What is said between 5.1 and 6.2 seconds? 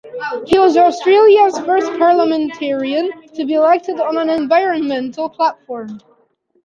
platform.